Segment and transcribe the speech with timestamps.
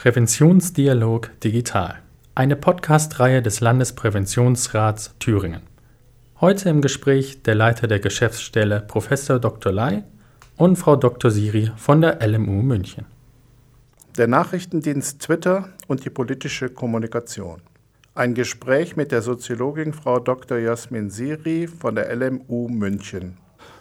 [0.00, 1.98] Präventionsdialog Digital,
[2.34, 5.60] eine Podcast-Reihe des Landespräventionsrats Thüringen.
[6.40, 9.10] Heute im Gespräch der Leiter der Geschäftsstelle Prof.
[9.26, 9.70] Dr.
[9.70, 10.04] Lai
[10.56, 11.30] und Frau Dr.
[11.30, 13.04] Siri von der LMU München.
[14.16, 17.60] Der Nachrichtendienst Twitter und die politische Kommunikation.
[18.14, 20.56] Ein Gespräch mit der Soziologin Frau Dr.
[20.56, 23.36] Jasmin Siri von der LMU München.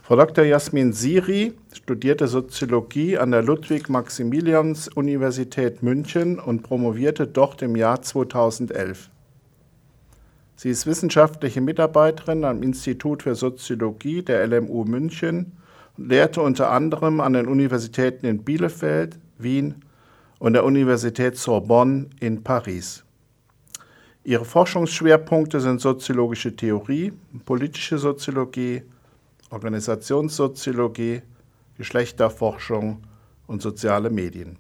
[0.10, 0.44] Frau Dr.
[0.44, 9.12] Jasmin Siri studierte Soziologie an der Ludwig-Maximilians-Universität München und promovierte dort im Jahr 2011.
[10.56, 15.52] Sie ist wissenschaftliche Mitarbeiterin am Institut für Soziologie der LMU München
[15.96, 19.76] und lehrte unter anderem an den Universitäten in Bielefeld, Wien
[20.40, 23.04] und der Universität Sorbonne in Paris.
[24.24, 27.14] Ihre Forschungsschwerpunkte sind soziologische Theorie,
[27.46, 28.82] politische Soziologie,
[29.50, 31.22] Organisationssoziologie,
[31.78, 33.04] Geschlechterforschung
[33.48, 34.58] und soziale Medien.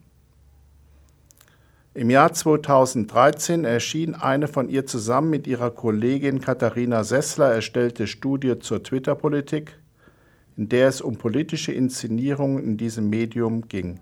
[1.94, 8.59] Im Jahr 2013 erschien eine von ihr zusammen mit ihrer Kollegin Katharina Sessler erstellte Studie
[8.59, 9.78] zur Twitter-Politik,
[10.56, 14.00] in der es um politische Inszenierungen in diesem Medium ging.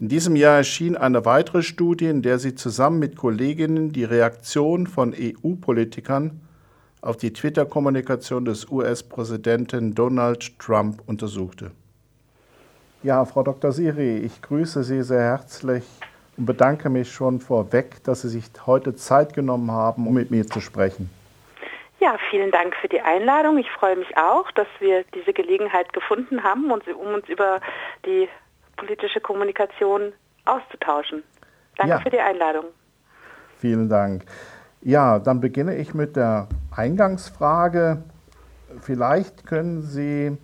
[0.00, 4.86] In diesem Jahr erschien eine weitere Studie, in der sie zusammen mit Kolleginnen die Reaktion
[4.86, 6.40] von EU-Politikern
[7.02, 11.70] auf die Twitter-Kommunikation des US-Präsidenten Donald Trump untersuchte.
[13.02, 13.72] Ja, Frau Dr.
[13.72, 15.84] Siri, ich grüße Sie sehr herzlich
[16.36, 20.46] und bedanke mich schon vorweg, dass Sie sich heute Zeit genommen haben, um mit mir
[20.46, 21.08] zu sprechen.
[21.98, 23.58] Ja, vielen Dank für die Einladung.
[23.58, 27.60] Ich freue mich auch, dass wir diese Gelegenheit gefunden haben, um uns über
[28.06, 28.28] die
[28.76, 30.12] politische Kommunikation
[30.46, 31.22] auszutauschen.
[31.76, 32.00] Danke ja.
[32.00, 32.64] für die Einladung.
[33.58, 34.24] Vielen Dank.
[34.82, 38.02] Ja, dann beginne ich mit der Eingangsfrage.
[38.80, 40.38] Vielleicht können Sie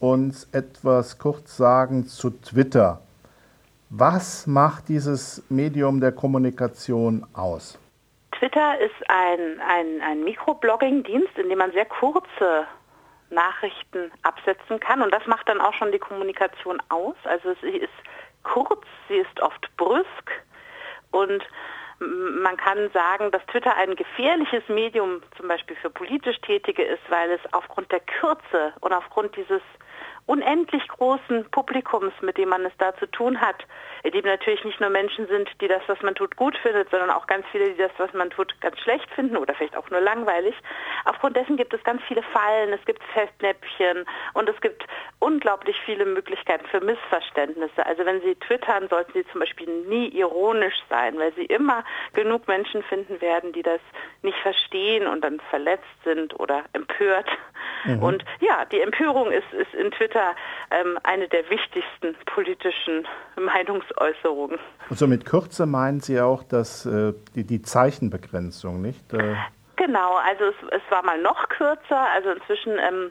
[0.00, 3.02] uns etwas kurz sagen zu Twitter.
[3.90, 7.78] Was macht dieses Medium der Kommunikation aus?
[8.32, 12.66] Twitter ist ein, ein, ein Mikroblogging-Dienst, in dem man sehr kurze
[13.30, 15.02] Nachrichten absetzen kann.
[15.02, 17.16] Und das macht dann auch schon die Kommunikation aus.
[17.24, 17.92] Also sie ist
[18.42, 20.30] kurz, sie ist oft brüsk
[21.10, 21.42] und
[21.98, 27.30] man kann sagen, dass Twitter ein gefährliches Medium zum Beispiel für politisch Tätige ist, weil
[27.30, 29.62] es aufgrund der Kürze und aufgrund dieses
[30.26, 33.64] unendlich großen Publikums, mit dem man es da zu tun hat,
[34.02, 37.10] in dem natürlich nicht nur Menschen sind, die das, was man tut, gut findet, sondern
[37.10, 40.00] auch ganz viele, die das, was man tut, ganz schlecht finden oder vielleicht auch nur
[40.00, 40.54] langweilig.
[41.04, 44.04] Aufgrund dessen gibt es ganz viele Fallen, es gibt Festnäpfchen
[44.34, 44.84] und es gibt
[45.20, 47.86] unglaublich viele Möglichkeiten für Missverständnisse.
[47.86, 51.84] Also wenn Sie twittern, sollten Sie zum Beispiel nie ironisch sein, weil Sie immer
[52.14, 53.80] genug Menschen finden werden, die das
[54.22, 57.28] nicht verstehen und dann verletzt sind oder empört.
[57.84, 58.02] Mhm.
[58.02, 60.15] Und ja, die Empörung ist, ist in Twitter
[60.70, 63.06] ähm, eine der wichtigsten politischen
[63.36, 64.58] Meinungsäußerungen.
[64.90, 69.12] Also mit Kürze meinen Sie auch, dass äh, die, die Zeichenbegrenzung, nicht?
[69.12, 69.34] Äh
[69.76, 73.10] Genau, also es, es, war mal noch kürzer, also inzwischen ähm,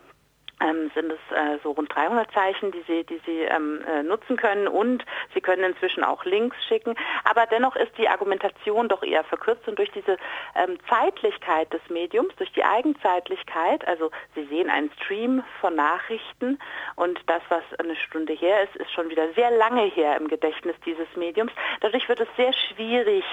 [0.61, 4.38] ähm, sind es äh, so rund 300 Zeichen, die Sie, die Sie ähm, äh, nutzen
[4.38, 6.95] können und Sie können inzwischen auch Links schicken.
[7.23, 10.17] Aber dennoch ist die Argumentation doch eher verkürzt und durch diese
[10.55, 16.59] ähm, Zeitlichkeit des Mediums, durch die Eigenzeitlichkeit, also Sie sehen einen Stream von Nachrichten
[16.95, 20.75] und das, was eine Stunde her ist, ist schon wieder sehr lange her im Gedächtnis
[20.85, 21.51] dieses Mediums.
[21.81, 23.23] Dadurch wird es sehr schwierig,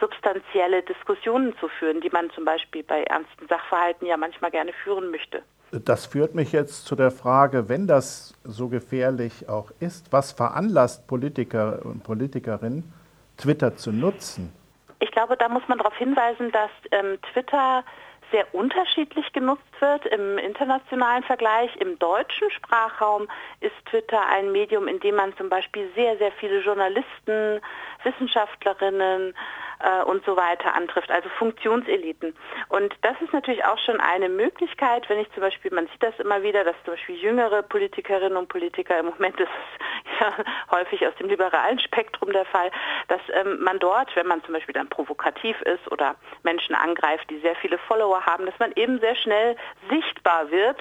[0.00, 5.10] substanzielle Diskussionen zu führen, die man zum Beispiel bei ernsten Sachverhalten ja manchmal gerne führen
[5.10, 5.42] möchte.
[5.72, 11.06] Das führt mich jetzt zu der Frage, wenn das so gefährlich auch ist, was veranlasst
[11.06, 12.92] Politiker und Politikerinnen,
[13.38, 14.52] Twitter zu nutzen?
[15.00, 17.84] Ich glaube, da muss man darauf hinweisen, dass ähm, Twitter
[18.32, 21.74] sehr unterschiedlich genutzt wird im internationalen Vergleich.
[21.76, 23.28] Im deutschen Sprachraum
[23.60, 27.60] ist Twitter ein Medium, in dem man zum Beispiel sehr, sehr viele Journalisten,
[28.02, 29.34] Wissenschaftlerinnen,
[29.82, 32.34] äh, und so weiter antrifft, also Funktionseliten.
[32.68, 36.18] Und das ist natürlich auch schon eine Möglichkeit, wenn ich zum Beispiel, man sieht das
[36.18, 40.32] immer wieder, dass zum Beispiel jüngere Politikerinnen und Politiker, im Moment ist es ja
[40.70, 42.70] häufig aus dem liberalen Spektrum der Fall,
[43.08, 47.38] dass ähm, man dort, wenn man zum Beispiel dann provokativ ist oder Menschen angreift, die
[47.40, 49.56] sehr viele Follower haben, dass man eben sehr schnell
[49.90, 50.80] sichtbar wird,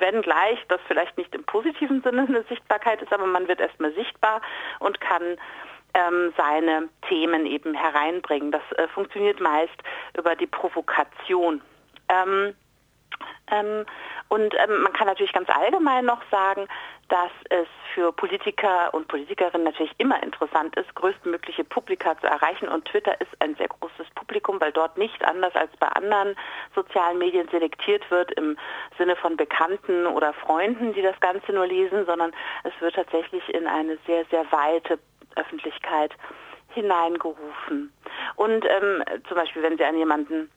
[0.00, 4.40] wenngleich das vielleicht nicht im positiven Sinne eine Sichtbarkeit ist, aber man wird erstmal sichtbar
[4.80, 5.38] und kann
[5.96, 8.52] ähm, seine Themen eben hereinbringen.
[8.52, 9.76] Das äh, funktioniert meist
[10.16, 11.62] über die Provokation.
[12.08, 12.54] Ähm,
[13.50, 13.86] ähm,
[14.28, 16.66] und ähm, man kann natürlich ganz allgemein noch sagen,
[17.08, 22.68] dass es für Politiker und Politikerinnen natürlich immer interessant ist, größtmögliche Publika zu erreichen.
[22.68, 26.34] Und Twitter ist ein sehr großes Publikum, weil dort nicht anders als bei anderen
[26.74, 28.58] sozialen Medien selektiert wird im
[28.98, 32.32] Sinne von Bekannten oder Freunden, die das Ganze nur lesen, sondern
[32.64, 34.98] es wird tatsächlich in eine sehr, sehr weite
[35.36, 36.12] Öffentlichkeit
[36.68, 37.92] hineingerufen.
[38.36, 40.50] Und ähm, zum Beispiel, wenn Sie an jemanden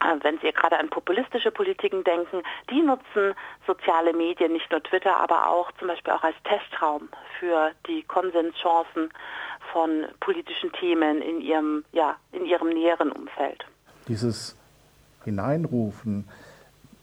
[0.00, 3.34] äh, wenn Sie gerade an populistische Politiken denken, die nutzen
[3.66, 7.08] soziale Medien, nicht nur Twitter, aber auch zum Beispiel auch als Testraum
[7.38, 9.10] für die Konsenschancen
[9.72, 13.64] von politischen Themen in ihrem, ja, in ihrem näheren Umfeld.
[14.08, 14.56] Dieses
[15.24, 16.28] Hineinrufen,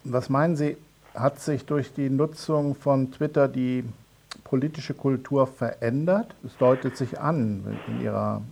[0.03, 0.77] was meinen Sie,
[1.15, 3.83] hat sich durch die Nutzung von Twitter die
[4.53, 6.35] politische Kultur verändert?
[6.45, 8.43] Es deutet sich an in Ihrer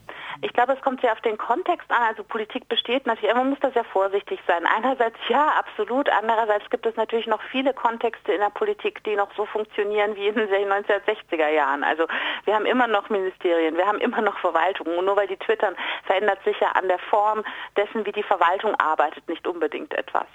[0.44, 2.01] ich glaube, es kommt sehr auf den Kontext an.
[2.01, 4.65] Also Politik besteht natürlich, man muss da sehr vorsichtig sein.
[4.65, 6.09] Einerseits ja, absolut.
[6.09, 10.27] Andererseits gibt es natürlich noch viele Kontexte in der Politik, die noch so funktionieren wie
[10.27, 11.83] in den 1960er Jahren.
[11.83, 12.07] Also
[12.45, 14.98] wir haben immer noch Ministerien, wir haben immer noch Verwaltungen.
[14.98, 15.75] Und nur weil die twittern,
[16.06, 17.44] verändert sich ja an der Form
[17.77, 20.25] dessen, wie die Verwaltung arbeitet, nicht unbedingt etwas.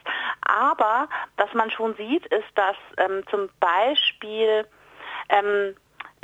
[0.43, 4.67] Aber was man schon sieht, ist, dass ähm, zum Beispiel
[5.29, 5.75] ähm,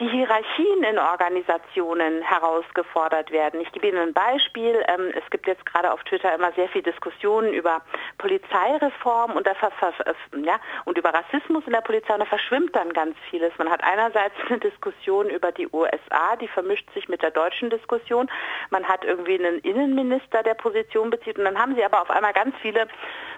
[0.00, 3.60] die Hierarchien in Organisationen herausgefordert werden.
[3.60, 4.82] Ich gebe Ihnen ein Beispiel.
[4.88, 7.82] Ähm, es gibt jetzt gerade auf Twitter immer sehr viel Diskussionen über
[8.18, 9.46] Polizeireform und,
[10.44, 13.52] ja, und über Rassismus in der Polizei und da verschwimmt dann ganz vieles.
[13.58, 18.30] Man hat einerseits eine Diskussion über die USA, die vermischt sich mit der deutschen Diskussion.
[18.70, 22.32] Man hat irgendwie einen Innenminister, der Position bezieht und dann haben Sie aber auf einmal
[22.32, 22.88] ganz viele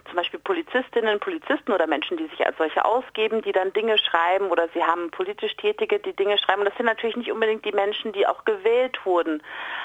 [0.07, 4.51] zum Beispiel Polizistinnen, Polizisten oder Menschen, die sich als solche ausgeben, die dann Dinge schreiben
[4.51, 6.65] oder Sie haben politisch Tätige, die Dinge schreiben schreiben.
[6.65, 9.43] das sind natürlich nicht unbedingt die Menschen, die auch gewählt wurden,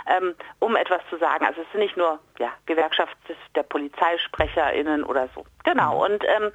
[0.08, 1.46] ähm, um etwas zu sagen.
[1.46, 3.16] Also es sind nicht nur ja, Gewerkschaft
[3.56, 5.46] der PolizeisprecherInnen oder so.
[5.64, 5.96] Genau.
[5.96, 6.14] Mhm.
[6.14, 6.52] Und ähm,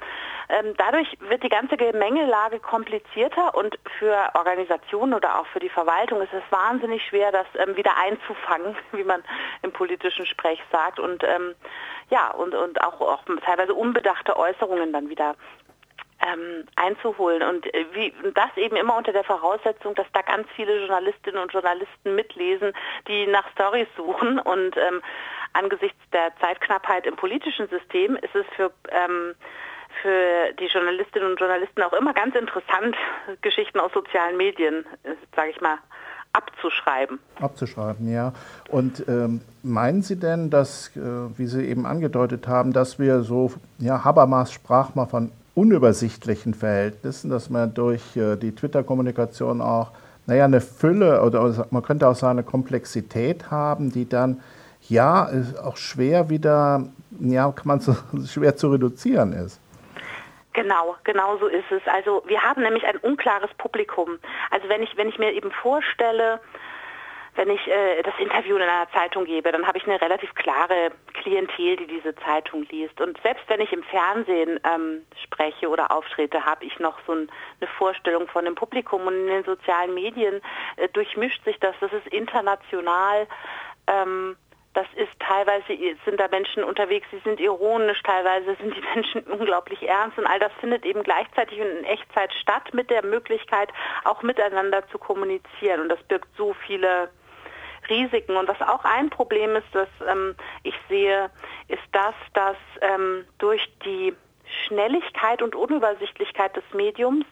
[0.49, 6.21] ähm, dadurch wird die ganze Gemengelage komplizierter und für Organisationen oder auch für die Verwaltung
[6.21, 9.23] ist es wahnsinnig schwer, das ähm, wieder einzufangen, wie man
[9.61, 10.99] im politischen Sprech sagt.
[10.99, 11.55] Und ähm,
[12.09, 15.35] ja, und, und auch, auch teilweise unbedachte Äußerungen dann wieder
[16.25, 17.43] ähm, einzuholen.
[17.43, 21.51] Und äh, wie, das eben immer unter der Voraussetzung, dass da ganz viele Journalistinnen und
[21.51, 22.73] Journalisten mitlesen,
[23.07, 24.39] die nach Stories suchen.
[24.39, 25.01] Und ähm,
[25.53, 29.35] angesichts der Zeitknappheit im politischen System ist es für ähm,
[30.01, 32.97] für die Journalistinnen und Journalisten auch immer ganz interessant,
[33.41, 35.77] Geschichten aus sozialen Medien, äh, sage ich mal,
[36.35, 37.19] abzuschreiben.
[37.39, 38.33] Abzuschreiben, ja.
[38.69, 40.99] Und ähm, meinen Sie denn, dass, äh,
[41.37, 47.29] wie Sie eben angedeutet haben, dass wir so, ja, Habermas sprach mal von unübersichtlichen Verhältnissen,
[47.29, 49.91] dass man durch äh, die Twitter-Kommunikation auch,
[50.27, 54.41] naja, eine Fülle oder man könnte auch sagen, eine Komplexität haben, die dann
[54.89, 55.29] ja
[55.63, 56.83] auch schwer wieder,
[57.19, 57.95] ja, kann man so
[58.25, 59.59] schwer zu reduzieren ist.
[60.55, 61.85] Genau, genau so ist es.
[61.85, 64.17] Also wir haben nämlich ein unklares Publikum.
[64.51, 66.39] Also wenn ich, wenn ich mir eben vorstelle,
[67.35, 70.93] wenn ich äh, das Interview in einer Zeitung gebe, dann habe ich eine relativ klare
[71.13, 73.01] Klientel, die diese Zeitung liest.
[73.01, 77.29] Und selbst wenn ich im Fernsehen ähm, spreche oder auftrete, habe ich noch so ein,
[77.59, 79.05] eine Vorstellung von dem Publikum.
[79.05, 80.41] Und in den sozialen Medien
[80.77, 81.75] äh, durchmischt sich das.
[81.81, 83.27] Das ist international.
[83.87, 84.37] Ähm,
[84.75, 85.65] das ist teilweise,
[86.03, 90.39] sind da Menschen unterwegs, die sind ironisch, teilweise sind die Menschen unglaublich ernst und all
[90.39, 93.69] das findet eben gleichzeitig in Echtzeit statt mit der Möglichkeit,
[94.03, 95.81] auch miteinander zu kommunizieren.
[95.81, 97.09] Und das birgt so viele
[97.89, 98.35] Risiken.
[98.35, 101.29] Und was auch ein Problem ist, das ähm, ich sehe,
[101.67, 104.13] ist das, dass ähm, durch die
[104.67, 107.25] Schnelligkeit und Unübersichtlichkeit des Mediums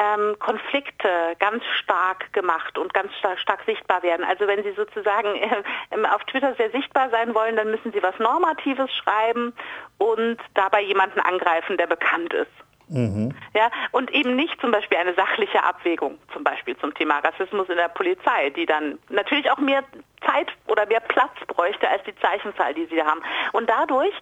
[0.00, 1.08] ähm, Konflikte
[1.38, 4.24] ganz stark gemacht und ganz stark, stark, sichtbar werden.
[4.24, 8.18] Also wenn Sie sozusagen äh, auf Twitter sehr sichtbar sein wollen, dann müssen Sie was
[8.18, 9.52] Normatives schreiben
[9.98, 12.50] und dabei jemanden angreifen, der bekannt ist.
[12.88, 13.32] Mhm.
[13.54, 17.76] Ja, und eben nicht zum Beispiel eine sachliche Abwägung, zum Beispiel zum Thema Rassismus in
[17.76, 19.84] der Polizei, die dann natürlich auch mehr
[20.26, 23.20] Zeit oder mehr Platz bräuchte als die Zeichenzahl, die sie haben.
[23.52, 24.14] Und dadurch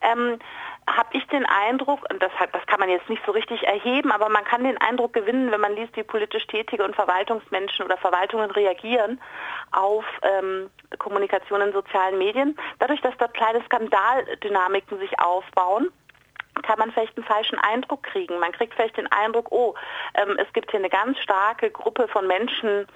[0.00, 0.38] ähm,
[0.86, 4.28] habe ich den Eindruck, und das, das kann man jetzt nicht so richtig erheben, aber
[4.28, 8.50] man kann den Eindruck gewinnen, wenn man liest, wie politisch Tätige und Verwaltungsmenschen oder Verwaltungen
[8.50, 9.20] reagieren
[9.72, 12.56] auf ähm, Kommunikation in sozialen Medien.
[12.78, 15.88] Dadurch, dass dort kleine Skandaldynamiken sich aufbauen,
[16.62, 18.38] kann man vielleicht einen falschen Eindruck kriegen.
[18.38, 19.74] Man kriegt vielleicht den Eindruck, oh,
[20.14, 22.86] ähm, es gibt hier eine ganz starke Gruppe von Menschen,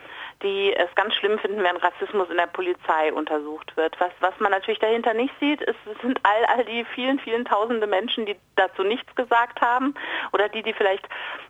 [0.42, 3.98] die es ganz schlimm finden, wenn Rassismus in der Polizei untersucht wird.
[3.98, 7.44] Was, was man natürlich dahinter nicht sieht, ist, es sind all, all die vielen, vielen
[7.44, 9.94] tausende Menschen, die dazu nichts gesagt haben
[10.32, 11.08] oder die, die vielleicht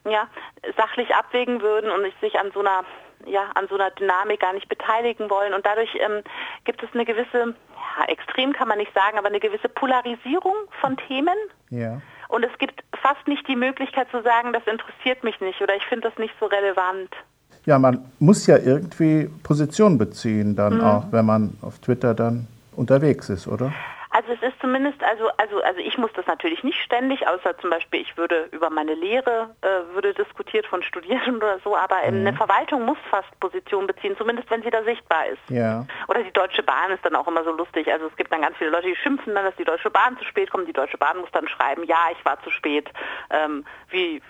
[0.08, 0.28] ja,
[0.76, 2.84] sachlich abwägen würden und sich an so einer
[3.26, 5.52] ja, an so einer Dynamik gar nicht beteiligen wollen.
[5.52, 6.22] Und dadurch ähm,
[6.64, 7.54] gibt es eine gewisse,
[7.98, 11.36] ja, extrem kann man nicht sagen, aber eine gewisse Polarisierung von Themen.
[11.70, 12.00] Ja.
[12.28, 15.84] Und es gibt fast nicht die Möglichkeit zu sagen, das interessiert mich nicht oder ich
[15.86, 17.10] finde das nicht so relevant.
[17.66, 20.84] Ja, man muss ja irgendwie Position beziehen, dann mhm.
[20.84, 22.46] auch, wenn man auf Twitter dann
[22.76, 23.72] unterwegs ist, oder?
[24.10, 27.70] Also es ist zumindest, also, also, also ich muss das natürlich nicht ständig, außer zum
[27.70, 32.26] Beispiel, ich würde über meine Lehre, äh, würde diskutiert von Studierenden oder so, aber mhm.
[32.26, 35.50] eine Verwaltung muss fast Position beziehen, zumindest wenn sie da sichtbar ist.
[35.50, 35.86] Ja.
[36.08, 37.92] Oder die Deutsche Bahn ist dann auch immer so lustig.
[37.92, 40.24] Also es gibt dann ganz viele Leute, die schimpfen dann, dass die Deutsche Bahn zu
[40.24, 40.66] spät kommt.
[40.66, 42.90] Die Deutsche Bahn muss dann schreiben, ja, ich war zu spät.
[43.30, 44.22] Ähm, wie,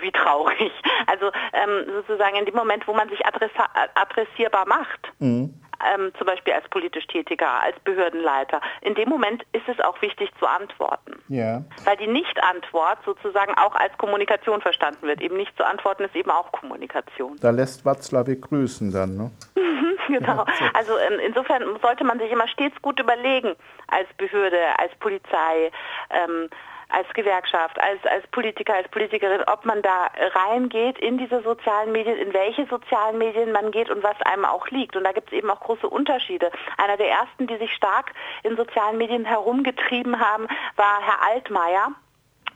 [0.00, 0.72] wie traurig.
[1.08, 5.54] Also ähm, sozusagen in dem Moment, wo man sich adressierbar macht, mhm
[5.84, 8.60] ähm, zum Beispiel als politisch Tätiger, als Behördenleiter.
[8.80, 11.16] In dem Moment ist es auch wichtig zu antworten.
[11.28, 11.62] Ja.
[11.84, 15.20] Weil die Nicht-Antwort sozusagen auch als Kommunikation verstanden wird.
[15.20, 17.36] Eben nicht zu antworten ist eben auch Kommunikation.
[17.40, 19.30] Da lässt Watzlawick grüßen dann, ne?
[20.08, 20.44] genau.
[20.74, 23.54] Also ähm, insofern sollte man sich immer stets gut überlegen,
[23.88, 25.70] als Behörde, als Polizei,
[26.10, 26.48] ähm,
[26.88, 32.16] als Gewerkschaft, als, als Politiker, als Politikerin, ob man da reingeht in diese sozialen Medien,
[32.16, 34.96] in welche sozialen Medien man geht und was einem auch liegt.
[34.96, 36.50] Und da gibt es eben auch große Unterschiede.
[36.78, 38.12] Einer der ersten, die sich stark
[38.42, 41.92] in sozialen Medien herumgetrieben haben, war Herr Altmaier.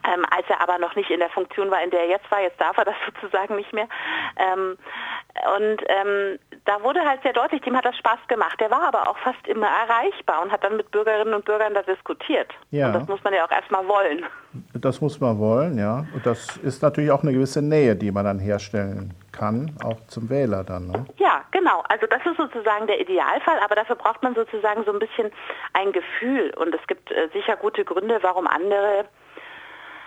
[0.04, 2.40] Ähm, als er aber noch nicht in der Funktion war, in der er jetzt war,
[2.40, 3.88] jetzt darf er das sozusagen nicht mehr.
[4.36, 4.76] Ähm,
[5.56, 8.58] und ähm, da wurde halt sehr deutlich, dem hat das Spaß gemacht.
[8.60, 11.82] Der war aber auch fast immer erreichbar und hat dann mit Bürgerinnen und Bürgern da
[11.82, 12.52] diskutiert.
[12.70, 12.86] Ja.
[12.86, 14.24] Und das muss man ja auch erstmal wollen.
[14.74, 16.04] Das muss man wollen, ja.
[16.14, 20.28] Und das ist natürlich auch eine gewisse Nähe, die man dann herstellen kann, auch zum
[20.28, 20.88] Wähler dann.
[20.88, 21.06] Ne?
[21.18, 21.82] Ja, genau.
[21.88, 25.30] Also das ist sozusagen der Idealfall, aber dafür braucht man sozusagen so ein bisschen
[25.72, 26.52] ein Gefühl.
[26.56, 29.04] Und es gibt äh, sicher gute Gründe, warum andere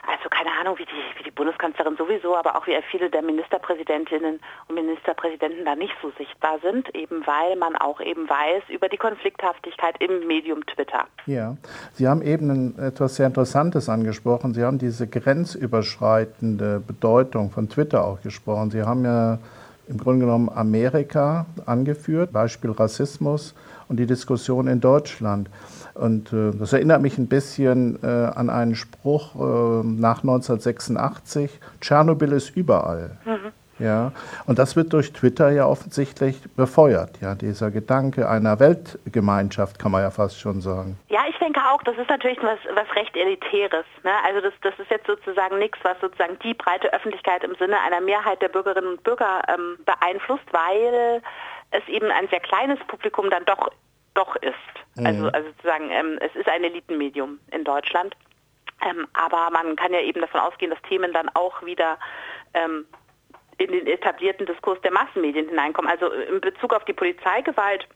[0.08, 4.40] also keine Ahnung, wie die, wie die Bundeskanzlerin sowieso, aber auch wie viele der Ministerpräsidentinnen
[4.68, 8.98] und Ministerpräsidenten da nicht so sichtbar sind, eben weil man auch eben weiß über die
[8.98, 11.06] Konflikthaftigkeit im Medium Twitter.
[11.26, 11.56] Ja,
[11.94, 14.54] Sie haben eben etwas sehr Interessantes angesprochen.
[14.54, 18.72] Sie haben diese grenzüberschreitende Bedeutung von Twitter auch gesprochen.
[18.72, 19.40] Sie haben ja
[19.88, 23.54] im Grunde genommen Amerika angeführt, Beispiel Rassismus
[23.90, 25.50] und die Diskussion in Deutschland.
[25.96, 32.32] Und äh, das erinnert mich ein bisschen äh, an einen Spruch äh, nach 1986, Tschernobyl
[32.32, 33.18] ist überall.
[33.26, 33.52] Mhm.
[33.80, 34.12] Ja,
[34.46, 40.04] und das wird durch Twitter ja offensichtlich befeuert, ja, dieser Gedanke einer Weltgemeinschaft, kann man
[40.04, 40.98] ja fast schon sagen.
[41.10, 43.86] Ja, ich denke auch, das ist natürlich was, was recht Elitäres.
[44.04, 44.12] Ne?
[44.26, 48.00] Also das, das ist jetzt sozusagen nichts, was sozusagen die breite Öffentlichkeit im Sinne einer
[48.00, 51.22] Mehrheit der Bürgerinnen und Bürger ähm, beeinflusst, weil
[51.72, 53.72] es eben ein sehr kleines Publikum dann doch
[54.14, 54.54] doch ist.
[54.96, 55.06] Mhm.
[55.06, 58.16] Also, also sozusagen, ähm, es ist ein Elitenmedium in Deutschland.
[58.86, 61.98] Ähm, aber man kann ja eben davon ausgehen, dass Themen dann auch wieder
[62.54, 62.86] ähm,
[63.58, 65.90] in den etablierten Diskurs der Massenmedien hineinkommen.
[65.90, 67.88] Also in Bezug auf die Polizeigewalt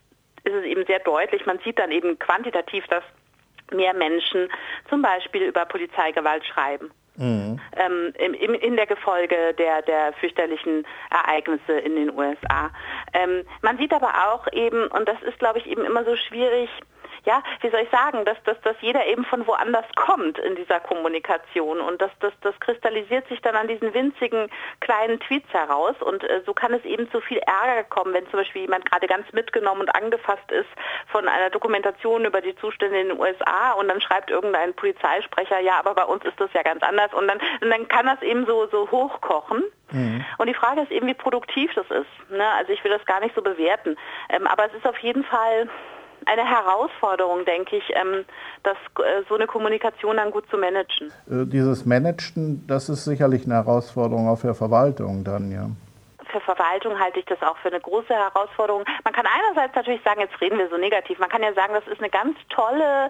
[0.43, 1.45] ist es eben sehr deutlich.
[1.45, 3.03] Man sieht dann eben quantitativ, dass
[3.71, 4.49] mehr Menschen
[4.89, 6.91] zum Beispiel über Polizeigewalt schreiben.
[7.17, 7.59] Mhm.
[7.75, 12.69] Ähm, in, in der Gefolge der, der fürchterlichen Ereignisse in den USA.
[13.13, 16.69] Ähm, man sieht aber auch eben, und das ist, glaube ich, eben immer so schwierig,
[17.27, 20.79] ja, wie soll ich sagen, dass, dass, dass jeder eben von woanders kommt in dieser
[20.79, 26.23] Kommunikation und das, das, das kristallisiert sich dann an diesen winzigen kleinen Tweets heraus und
[26.23, 29.31] äh, so kann es eben zu viel Ärger kommen, wenn zum Beispiel jemand gerade ganz
[29.33, 30.69] mitgenommen und angefasst ist
[31.11, 35.79] von einer Dokumentation über die Zustände in den USA und dann schreibt irgendein Polizeisprecher, ja,
[35.79, 38.45] aber bei uns ist das ja ganz anders und dann, und dann kann das eben
[38.45, 39.63] so, so hochkochen.
[39.91, 40.23] Mhm.
[40.37, 42.31] Und die Frage ist eben, wie produktiv das ist.
[42.31, 42.45] Ne?
[42.57, 43.97] Also ich will das gar nicht so bewerten.
[44.29, 45.69] Ähm, aber es ist auf jeden Fall
[46.27, 48.25] eine Herausforderung, denke ich, ähm,
[48.63, 51.11] das, äh, so eine Kommunikation dann gut zu managen.
[51.29, 55.69] Äh, dieses Managen, das ist sicherlich eine Herausforderung auch für Verwaltung dann, ja
[56.29, 58.83] für Verwaltung halte ich das auch für eine große Herausforderung.
[59.03, 61.87] Man kann einerseits natürlich sagen, jetzt reden wir so negativ, man kann ja sagen, das
[61.87, 63.09] ist eine ganz tolle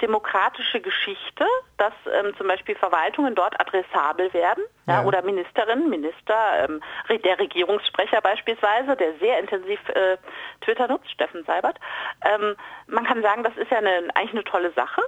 [0.00, 1.44] demokratische Geschichte,
[1.78, 5.00] dass ähm, zum Beispiel Verwaltungen dort adressabel werden ja.
[5.00, 10.16] Ja, oder Ministerinnen, Minister, ähm, der Regierungssprecher beispielsweise, der sehr intensiv äh,
[10.60, 11.78] Twitter nutzt, Steffen Seibert.
[12.24, 12.56] Ähm,
[12.86, 15.02] man kann sagen, das ist ja eine, eigentlich eine tolle Sache.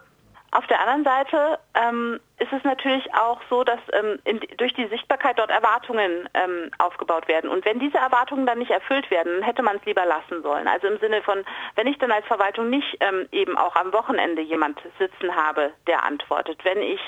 [0.51, 4.87] Auf der anderen Seite ähm, ist es natürlich auch so, dass ähm, in, durch die
[4.87, 7.51] Sichtbarkeit dort Erwartungen ähm, aufgebaut werden.
[7.51, 10.67] Und wenn diese Erwartungen dann nicht erfüllt werden, hätte man es lieber lassen sollen.
[10.67, 14.41] Also im Sinne von, wenn ich dann als Verwaltung nicht ähm, eben auch am Wochenende
[14.41, 17.01] jemand sitzen habe, der antwortet, wenn ich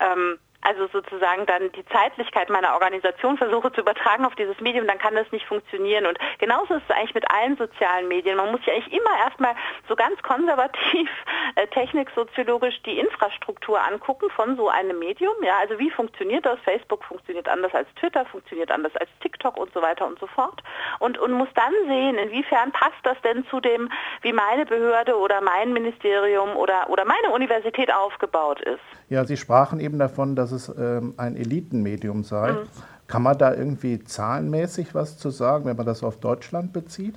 [0.00, 4.98] ähm, also sozusagen dann die Zeitlichkeit meiner Organisation versuche zu übertragen auf dieses Medium, dann
[4.98, 6.06] kann das nicht funktionieren.
[6.06, 8.36] Und genauso ist es eigentlich mit allen sozialen Medien.
[8.36, 9.54] Man muss ja eigentlich immer erstmal
[9.88, 11.08] so ganz konservativ,
[11.56, 15.34] äh, techniksoziologisch die Infrastruktur angucken von so einem Medium.
[15.42, 16.58] Ja, also wie funktioniert das?
[16.64, 20.62] Facebook funktioniert anders als Twitter, funktioniert anders als TikTok und so weiter und so fort.
[20.98, 23.90] Und, und muss dann sehen, inwiefern passt das denn zu dem,
[24.22, 28.80] wie meine Behörde oder mein Ministerium oder, oder meine Universität aufgebaut ist.
[29.08, 32.52] Ja, Sie sprachen eben davon, dass es ähm, ein Elitenmedium sei.
[32.52, 32.68] Mhm.
[33.06, 37.16] Kann man da irgendwie zahlenmäßig was zu sagen, wenn man das auf Deutschland bezieht?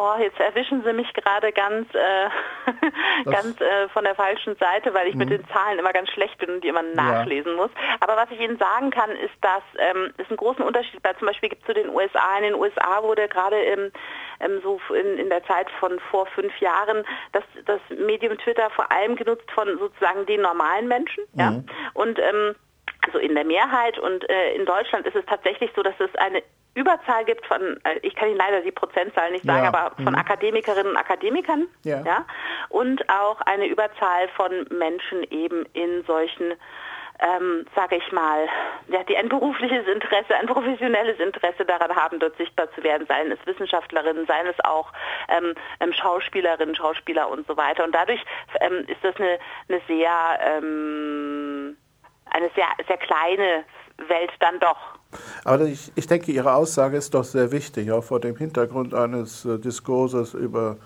[0.00, 2.28] Oh, jetzt erwischen Sie mich gerade ganz, äh,
[3.24, 5.18] ganz äh, von der falschen Seite, weil ich mhm.
[5.18, 7.62] mit den Zahlen immer ganz schlecht bin und die immer nachlesen ja.
[7.62, 7.70] muss.
[7.98, 11.26] Aber was ich Ihnen sagen kann, ist, dass ähm, es einen großen Unterschied bei zum
[11.26, 12.36] Beispiel gibt zu den USA.
[12.36, 13.92] In den USA wurde gerade im, ähm,
[14.62, 19.16] so in, in der Zeit von vor fünf Jahren das, das Medium Twitter vor allem
[19.16, 21.24] genutzt von sozusagen den normalen Menschen.
[21.32, 21.40] Mhm.
[21.40, 21.62] Ja?
[21.94, 22.54] Und ähm,
[23.06, 26.42] also in der Mehrheit und äh, in Deutschland ist es tatsächlich so, dass es eine
[26.74, 29.68] Überzahl gibt von, äh, ich kann Ihnen leider die Prozentzahl nicht sagen, ja.
[29.68, 30.18] aber von mhm.
[30.18, 32.02] Akademikerinnen und Akademikern, ja.
[32.04, 32.26] ja,
[32.68, 36.54] und auch eine Überzahl von Menschen eben in solchen
[37.20, 38.48] ähm, sage ich mal,
[38.88, 43.32] ja, die ein berufliches Interesse, ein professionelles Interesse daran haben, dort sichtbar zu werden, seien
[43.32, 44.92] es Wissenschaftlerinnen, seien es auch
[45.28, 47.84] ähm, ähm, Schauspielerinnen, Schauspieler und so weiter.
[47.84, 48.24] Und dadurch
[48.60, 50.10] ähm, ist das eine, eine sehr
[50.40, 51.76] ähm,
[52.30, 53.64] eine sehr, sehr kleine
[54.08, 54.76] Welt dann doch.
[55.44, 59.44] Aber ich, ich denke, Ihre Aussage ist doch sehr wichtig, auch vor dem Hintergrund eines
[59.44, 60.76] äh, Diskurses über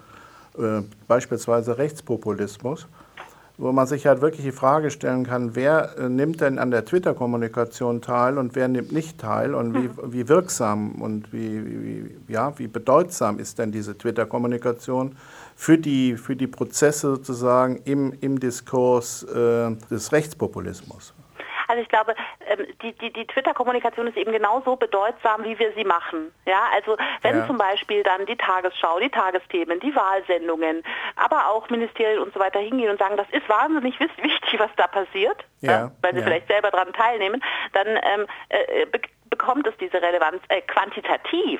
[0.56, 2.88] äh, beispielsweise Rechtspopulismus,
[3.58, 6.84] wo man sich halt wirklich die Frage stellen kann, wer äh, nimmt denn an der
[6.84, 10.12] Twitter-Kommunikation teil und wer nimmt nicht teil und wie, mhm.
[10.12, 15.16] wie wirksam und wie, wie, ja, wie bedeutsam ist denn diese Twitter-Kommunikation
[15.54, 21.14] für die, für die Prozesse sozusagen im, im Diskurs äh, des Rechtspopulismus.
[21.68, 22.14] Also ich glaube,
[22.46, 26.32] ähm, die, die, die Twitter-Kommunikation ist eben genauso bedeutsam, wie wir sie machen.
[26.46, 27.46] Ja, also wenn ja.
[27.46, 30.82] zum Beispiel dann die Tagesschau, die Tagesthemen, die Wahlsendungen,
[31.16, 34.86] aber auch Ministerien und so weiter hingehen und sagen, das ist wahnsinnig wichtig, was da
[34.86, 35.72] passiert, ja.
[35.72, 37.42] Ja, weil sie vielleicht selber daran teilnehmen,
[37.72, 39.00] dann ähm, äh, be
[39.30, 41.58] bekommt es diese Relevanz äh, quantitativ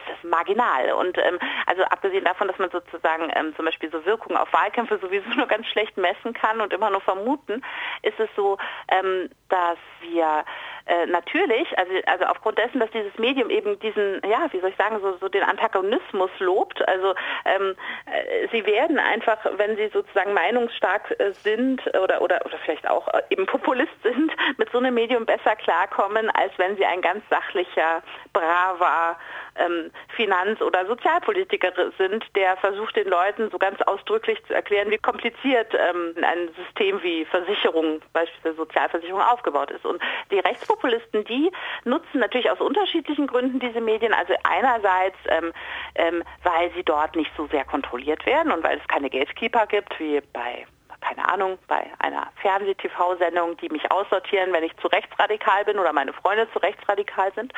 [0.00, 0.92] ist das marginal.
[0.92, 4.98] Und ähm, also abgesehen davon, dass man sozusagen ähm, zum Beispiel so Wirkungen auf Wahlkämpfe
[4.98, 7.62] sowieso nur ganz schlecht messen kann und immer nur vermuten,
[8.02, 10.44] ist es so, ähm, dass wir
[10.86, 14.76] äh, natürlich, also, also aufgrund dessen, dass dieses Medium eben diesen, ja, wie soll ich
[14.76, 17.74] sagen, so, so den Antagonismus lobt, also ähm,
[18.06, 23.08] äh, sie werden einfach, wenn sie sozusagen meinungsstark äh, sind oder, oder, oder vielleicht auch
[23.30, 28.02] eben Populist sind, mit so einem Medium besser klarkommen, als wenn sie ein ganz sachlicher,
[28.32, 29.16] braver,
[29.56, 34.98] ähm, Finanz- oder Sozialpolitiker sind, der versucht den Leuten so ganz ausdrücklich zu erklären, wie
[34.98, 39.84] kompliziert ähm, ein System wie Versicherung, beispielsweise Sozialversicherung, aufgebaut ist.
[39.84, 40.38] Und die
[40.70, 41.50] Rechtspopulisten, die
[41.84, 44.12] nutzen natürlich aus unterschiedlichen Gründen diese Medien.
[44.14, 45.52] Also einerseits, ähm,
[45.94, 49.98] ähm, weil sie dort nicht so sehr kontrolliert werden und weil es keine Gatekeeper gibt,
[49.98, 50.66] wie bei
[51.02, 56.12] keine Ahnung, bei einer Fernseh-TV-Sendung, die mich aussortieren, wenn ich zu rechtsradikal bin oder meine
[56.12, 57.54] Freunde zu rechtsradikal sind.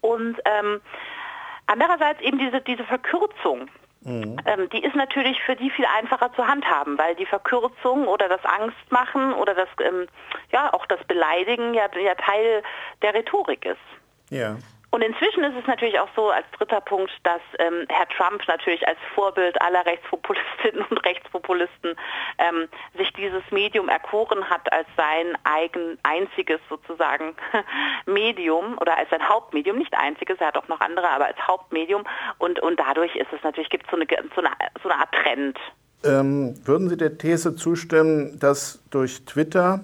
[0.00, 0.80] Und ähm,
[1.66, 3.68] Andererseits eben diese, diese Verkürzung.
[4.04, 4.36] Mhm.
[4.44, 8.44] Ähm, die ist natürlich für die viel einfacher zu handhaben, weil die Verkürzung oder das
[8.44, 10.06] Angstmachen oder das, ähm,
[10.52, 12.62] ja, auch das Beleidigen ja, ja Teil
[13.02, 13.78] der Rhetorik ist.
[14.30, 14.56] Ja.
[14.94, 18.86] Und inzwischen ist es natürlich auch so als dritter Punkt, dass ähm, Herr Trump natürlich
[18.86, 21.96] als Vorbild aller Rechtspopulistinnen und Rechtspopulisten
[22.38, 27.34] ähm, sich dieses Medium erkoren hat als sein eigen einziges sozusagen
[28.06, 32.04] Medium oder als sein Hauptmedium, nicht einziges, er hat auch noch andere, aber als Hauptmedium
[32.38, 35.12] und, und dadurch ist es natürlich, gibt es so eine, so, eine, so eine Art
[35.12, 35.58] Trend.
[36.04, 39.80] Ähm, würden Sie der These zustimmen, dass durch Twitter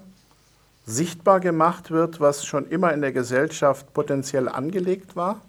[0.85, 5.41] sichtbar gemacht wird, was schon immer in der Gesellschaft potenziell angelegt war?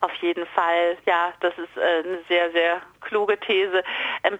[0.00, 3.82] Auf jeden Fall, ja, das ist äh, eine sehr, sehr kluge These.
[4.22, 4.38] Ähm,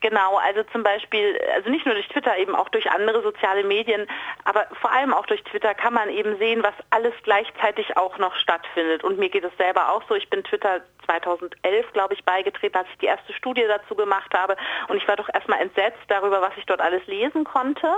[0.00, 4.06] Genau, also zum Beispiel, also nicht nur durch Twitter, eben auch durch andere soziale Medien,
[4.44, 8.34] aber vor allem auch durch Twitter kann man eben sehen, was alles gleichzeitig auch noch
[8.36, 9.02] stattfindet.
[9.04, 10.14] Und mir geht es selber auch so.
[10.14, 14.56] Ich bin Twitter 2011, glaube ich, beigetreten, als ich die erste Studie dazu gemacht habe.
[14.88, 17.88] Und ich war doch erstmal entsetzt darüber, was ich dort alles lesen konnte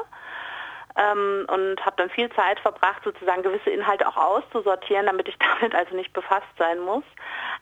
[0.99, 5.75] ähm, und habe dann viel Zeit verbracht, sozusagen gewisse Inhalte auch auszusortieren, damit ich damit
[5.75, 7.05] also nicht befasst sein muss.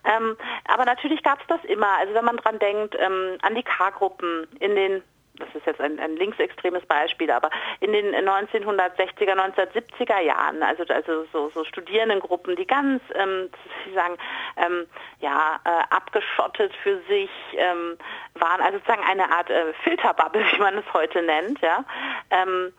[0.04, 1.98] Ähm, aber natürlich gab es das immer.
[1.98, 5.02] Also wenn man dran denkt, ähm, an die K-Gruppen in den
[5.38, 11.26] das ist jetzt ein, ein linksextremes Beispiel, aber in den 1960er, 1970er Jahren, also, also
[11.32, 13.50] so, so Studierendengruppen, die ganz, ähm,
[13.94, 14.16] sagen,
[14.56, 14.86] ähm,
[15.20, 17.98] ja, äh, abgeschottet für sich ähm,
[18.34, 21.84] waren, also sozusagen eine Art äh, Filterbubble, wie man es heute nennt, ja.
[22.30, 22.72] Ähm,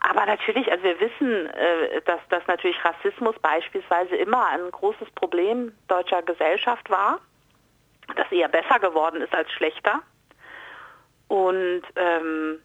[0.00, 5.72] aber natürlich, also wir wissen, äh, dass, dass natürlich Rassismus beispielsweise immer ein großes Problem
[5.88, 7.20] deutscher Gesellschaft war,
[8.16, 10.00] das eher besser geworden ist als schlechter.
[11.28, 12.58] Und ähm,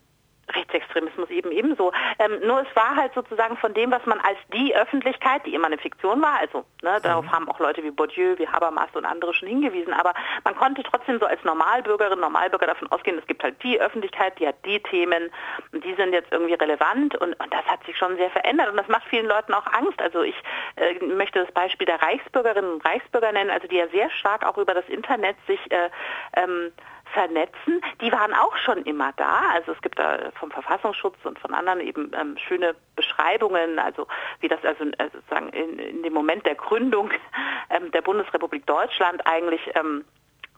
[0.54, 1.92] Rechtsextremismus eben ebenso.
[2.20, 5.68] Ähm, nur es war halt sozusagen von dem, was man als die Öffentlichkeit, die immer
[5.68, 7.32] eine Fiktion war, also ne, darauf mhm.
[7.32, 11.20] haben auch Leute wie Bourdieu, wie Habermas und andere schon hingewiesen, aber man konnte trotzdem
[11.20, 15.30] so als Normalbürgerin, Normalbürger davon ausgehen, es gibt halt die Öffentlichkeit, die hat die Themen
[15.72, 18.78] und die sind jetzt irgendwie relevant und, und das hat sich schon sehr verändert und
[18.78, 20.02] das macht vielen Leuten auch Angst.
[20.02, 20.36] Also ich
[20.76, 24.58] äh, möchte das Beispiel der Reichsbürgerinnen und Reichsbürger nennen, also die ja sehr stark auch
[24.58, 25.90] über das Internet sich äh,
[26.36, 26.72] ähm,
[27.15, 29.39] vernetzen, die waren auch schon immer da.
[29.54, 34.06] Also es gibt da vom Verfassungsschutz und von anderen eben ähm, schöne Beschreibungen, also
[34.41, 37.10] wie das also äh, sozusagen in, in, dem Moment der Gründung
[37.69, 40.04] ähm, der Bundesrepublik Deutschland eigentlich ähm,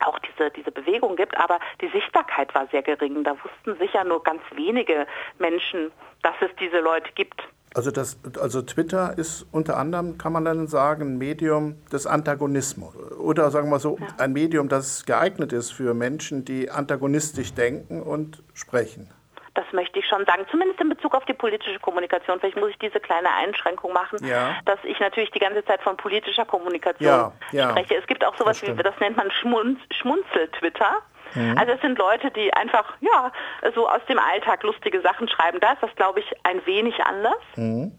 [0.03, 3.23] auch diese, diese Bewegung gibt, aber die Sichtbarkeit war sehr gering.
[3.23, 5.91] Da wussten sicher nur ganz wenige Menschen,
[6.23, 7.41] dass es diese Leute gibt.
[7.73, 12.95] Also, das, also Twitter ist unter anderem, kann man dann sagen, ein Medium des Antagonismus.
[13.19, 14.07] Oder sagen wir so, ja.
[14.17, 19.09] ein Medium, das geeignet ist für Menschen, die antagonistisch denken und sprechen.
[19.57, 22.39] Das möchte ich schon sagen, zumindest in Bezug auf die politische Kommunikation.
[22.39, 24.55] Vielleicht muss ich diese kleine Einschränkung machen, ja.
[24.65, 27.95] dass ich natürlich die ganze Zeit von politischer Kommunikation ja, spreche.
[27.95, 30.99] Es gibt auch sowas das wie, das nennt man Schmunz, Schmunzel-Twitter.
[31.37, 31.57] Mhm.
[31.57, 33.31] Also es sind Leute, die einfach, ja,
[33.75, 35.59] so aus dem Alltag lustige Sachen schreiben.
[35.59, 37.41] Da ist das, glaube ich, ein wenig anders.
[37.55, 37.91] Mhm.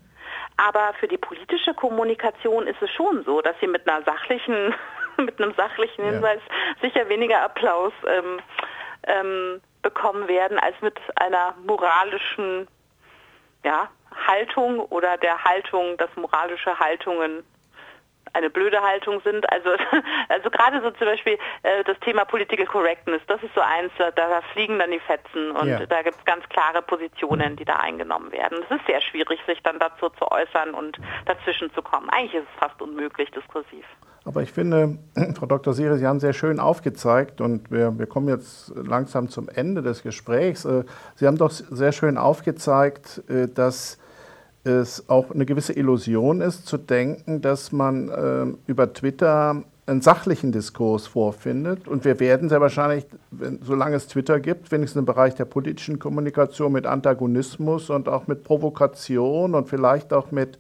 [0.57, 4.75] Aber für die politische Kommunikation ist es schon so, dass sie mit einer sachlichen,
[5.17, 6.41] mit einem sachlichen Hinweis
[6.83, 8.41] sicher weniger Applaus ähm,
[9.07, 12.67] ähm, bekommen werden als mit einer moralischen
[13.65, 13.89] ja,
[14.27, 17.45] Haltung oder der Haltung, dass moralische Haltungen
[18.33, 19.51] eine blöde Haltung sind.
[19.53, 19.71] Also,
[20.29, 24.11] also gerade so zum Beispiel äh, das Thema Political Correctness, das ist so eins, da,
[24.11, 25.85] da fliegen dann die Fetzen und ja.
[25.87, 28.59] da gibt es ganz klare Positionen, die da eingenommen werden.
[28.69, 32.09] Es ist sehr schwierig, sich dann dazu zu äußern und dazwischen zu kommen.
[32.11, 33.85] Eigentlich ist es fast unmöglich, diskursiv.
[34.25, 34.99] Aber ich finde,
[35.39, 35.73] Frau Dr.
[35.73, 40.03] Sire, Sie haben sehr schön aufgezeigt und wir, wir kommen jetzt langsam zum Ende des
[40.03, 40.65] Gesprächs.
[40.65, 43.99] Äh, Sie haben doch sehr schön aufgezeigt, äh, dass
[44.69, 50.53] es auch eine gewisse Illusion ist, zu denken, dass man äh, über Twitter einen sachlichen
[50.53, 51.89] Diskurs vorfindet.
[51.89, 55.99] Und wir werden sehr wahrscheinlich, wenn, solange es Twitter gibt, wenigstens im Bereich der politischen
[55.99, 60.59] Kommunikation mit Antagonismus und auch mit Provokation und vielleicht auch mit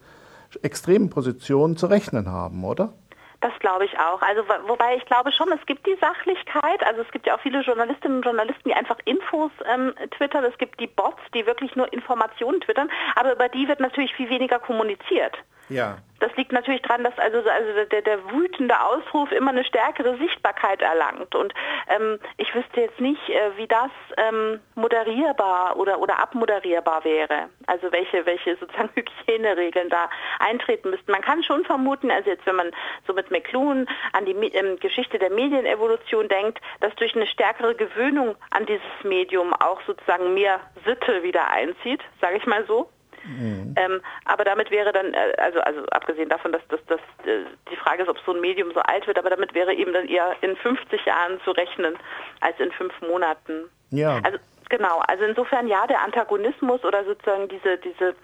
[0.62, 2.92] extremen Positionen zu rechnen haben, oder?
[3.40, 4.20] Das glaube ich auch.
[4.20, 6.84] Also wobei ich glaube schon, es gibt die Sachlichkeit.
[6.84, 10.44] Also es gibt ja auch viele Journalistinnen und Journalisten, die einfach Infos ähm, twittern.
[10.44, 12.90] Es gibt die Bots, die wirklich nur Informationen twittern.
[13.14, 15.38] Aber über die wird natürlich viel weniger kommuniziert.
[15.68, 15.98] Ja.
[16.20, 20.82] Das liegt natürlich daran, dass also, also der, der wütende Ausruf immer eine stärkere Sichtbarkeit
[20.82, 21.34] erlangt.
[21.34, 21.54] Und
[21.88, 27.50] ähm, ich wüsste jetzt nicht, äh, wie das ähm, moderierbar oder, oder abmoderierbar wäre.
[27.66, 31.12] Also welche, welche sozusagen Hygieneregeln da eintreten müssten.
[31.12, 32.72] Man kann schon vermuten, also jetzt wenn man
[33.06, 38.34] so mit McLuhan an die ähm, Geschichte der Medienevolution denkt, dass durch eine stärkere Gewöhnung
[38.50, 42.90] an dieses Medium auch sozusagen mehr Sitte wieder einzieht, sage ich mal so.
[43.28, 43.74] Mhm.
[43.76, 47.76] Ähm, aber damit wäre dann, äh, also, also abgesehen davon, dass, dass, dass äh, die
[47.76, 50.34] Frage ist, ob so ein Medium so alt wird, aber damit wäre eben dann eher
[50.40, 51.96] in 50 Jahren zu rechnen
[52.40, 53.70] als in fünf Monaten.
[53.90, 54.20] Ja.
[54.22, 54.38] Also
[54.70, 58.14] genau, also insofern ja, der Antagonismus oder sozusagen diese, diese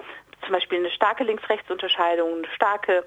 [0.43, 3.05] zum Beispiel eine starke Links-Rechts-Unterscheidung, eine starke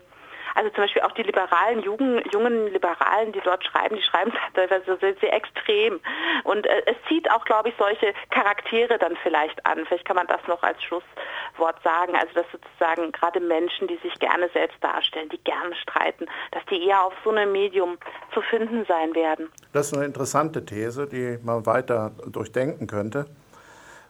[0.58, 4.98] also zum Beispiel auch die liberalen, jungen, jungen Liberalen, die dort schreiben, die schreiben teilweise
[5.00, 6.00] sehr, sehr extrem.
[6.46, 9.86] Und äh, es zieht auch, glaube ich, solche Charaktere dann vielleicht an.
[9.86, 12.16] Vielleicht kann man das noch als Schlusswort sagen.
[12.16, 16.88] Also dass sozusagen gerade Menschen, die sich gerne selbst darstellen, die gerne streiten, dass die
[16.88, 18.00] eher auf so einem Medium
[18.34, 19.50] zu finden sein werden.
[19.74, 23.26] Das ist eine interessante These, die man weiter durchdenken könnte.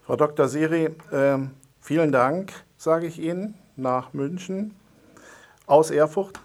[0.06, 0.48] Frau Dr.
[0.48, 1.38] Siri, äh,
[1.82, 4.74] vielen Dank, sage ich Ihnen, nach München
[5.68, 6.40] aus Erfurt.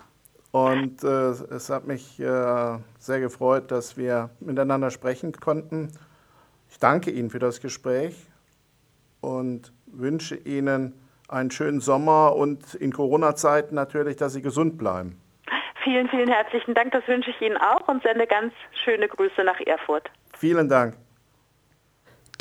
[0.50, 5.90] Und äh, es hat mich äh, sehr gefreut, dass wir miteinander sprechen konnten.
[6.68, 8.26] Ich danke Ihnen für das Gespräch
[9.22, 10.92] und wünsche Ihnen
[11.28, 15.18] einen schönen Sommer und in Corona-Zeiten natürlich, dass Sie gesund bleiben.
[15.82, 16.92] Vielen, vielen herzlichen Dank.
[16.92, 18.52] Das wünsche ich Ihnen auch und sende ganz
[18.84, 20.10] schöne Grüße nach Erfurt.
[20.36, 20.94] Vielen Dank.